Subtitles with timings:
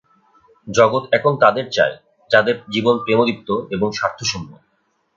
[0.67, 1.95] জগৎ এখন তাঁদের চায়,
[2.31, 4.49] যাঁদের জীবন প্রেমদীপ্ত এবং স্বার্থশূন্য।